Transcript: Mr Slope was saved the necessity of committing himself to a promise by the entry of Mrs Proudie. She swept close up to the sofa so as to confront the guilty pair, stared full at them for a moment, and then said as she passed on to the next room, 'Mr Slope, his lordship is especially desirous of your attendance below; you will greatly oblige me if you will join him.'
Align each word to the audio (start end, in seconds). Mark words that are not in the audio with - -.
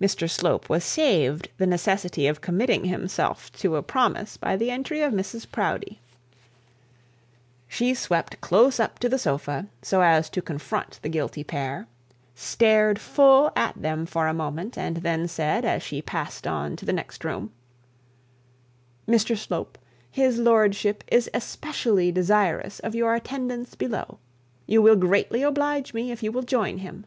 Mr 0.00 0.30
Slope 0.30 0.68
was 0.68 0.84
saved 0.84 1.48
the 1.56 1.66
necessity 1.66 2.28
of 2.28 2.40
committing 2.40 2.84
himself 2.84 3.50
to 3.54 3.74
a 3.74 3.82
promise 3.82 4.36
by 4.36 4.54
the 4.54 4.70
entry 4.70 5.02
of 5.02 5.12
Mrs 5.12 5.44
Proudie. 5.50 6.00
She 7.66 7.94
swept 7.94 8.40
close 8.40 8.78
up 8.78 9.00
to 9.00 9.08
the 9.08 9.18
sofa 9.18 9.66
so 9.82 10.02
as 10.02 10.30
to 10.30 10.40
confront 10.40 11.00
the 11.02 11.08
guilty 11.08 11.42
pair, 11.42 11.88
stared 12.36 13.00
full 13.00 13.50
at 13.56 13.74
them 13.74 14.06
for 14.06 14.28
a 14.28 14.32
moment, 14.32 14.78
and 14.78 14.98
then 14.98 15.26
said 15.26 15.64
as 15.64 15.82
she 15.82 16.00
passed 16.00 16.46
on 16.46 16.76
to 16.76 16.84
the 16.86 16.92
next 16.92 17.24
room, 17.24 17.50
'Mr 19.08 19.36
Slope, 19.36 19.78
his 20.12 20.38
lordship 20.38 21.02
is 21.08 21.28
especially 21.34 22.12
desirous 22.12 22.78
of 22.78 22.94
your 22.94 23.16
attendance 23.16 23.74
below; 23.74 24.20
you 24.68 24.80
will 24.80 24.94
greatly 24.94 25.42
oblige 25.42 25.92
me 25.92 26.12
if 26.12 26.22
you 26.22 26.30
will 26.30 26.42
join 26.44 26.78
him.' 26.78 27.04